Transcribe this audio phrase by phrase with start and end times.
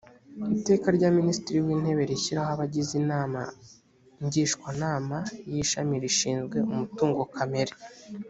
[0.57, 3.41] iteka rya minisitiri w’intebe rishyiraho abagize inama
[4.25, 5.17] ngishwanama
[5.51, 7.73] y’ishami rishinzwe umutungo kamere